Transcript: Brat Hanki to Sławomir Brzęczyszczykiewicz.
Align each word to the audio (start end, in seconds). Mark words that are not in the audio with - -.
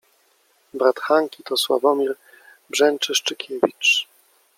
Brat 0.73 0.99
Hanki 1.07 1.43
to 1.45 1.57
Sławomir 1.57 2.15
Brzęczyszczykiewicz. 2.69 4.07